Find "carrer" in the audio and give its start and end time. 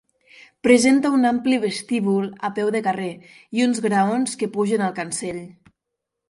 2.87-3.11